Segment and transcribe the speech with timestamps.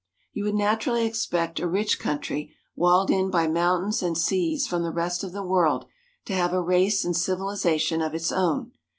[0.33, 4.89] You would naturally expect a rich country, walled in by mountains and seas from the
[4.89, 5.85] rest of the world,
[6.25, 8.71] to have a race and civilization of its own.